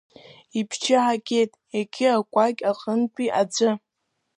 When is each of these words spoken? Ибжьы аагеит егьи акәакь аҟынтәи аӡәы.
Ибжьы 0.59 0.95
аагеит 1.03 1.51
егьи 1.79 2.07
акәакь 2.17 2.61
аҟынтәи 2.69 3.27
аӡәы. 3.41 3.69